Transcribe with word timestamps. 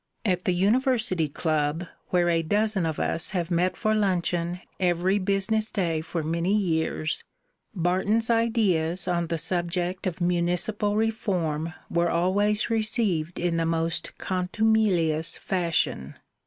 At 0.25 0.45
the 0.45 0.51
University 0.55 1.27
Club, 1.27 1.85
where 2.09 2.27
a 2.27 2.41
dozen 2.41 2.87
of 2.87 2.99
us 2.99 3.29
have 3.37 3.51
met 3.51 3.77
for 3.77 3.93
luncheon 3.93 4.59
every 4.79 5.19
business 5.19 5.69
day 5.69 6.01
for 6.01 6.23
many 6.23 6.57
years, 6.57 7.23
Barton's 7.75 8.27
ideas 8.31 9.07
on 9.07 9.27
the 9.27 9.37
subject 9.37 10.07
of 10.07 10.19
municipal 10.19 10.95
reform 10.95 11.75
were 11.87 12.09
always 12.09 12.71
received 12.71 13.37
in 13.37 13.57
the 13.57 13.65
most 13.67 14.17
contumelious 14.17 15.37
fashion. 15.37 16.15